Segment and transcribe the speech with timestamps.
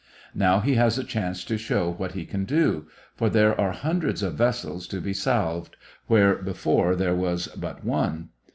[0.33, 4.23] Now he has a chance to show what he can do, for there are hundreds
[4.23, 5.77] of vessels to be salved
[6.07, 8.29] where before there was but one.